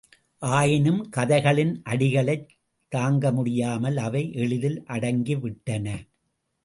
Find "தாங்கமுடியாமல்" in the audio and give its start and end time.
2.95-3.95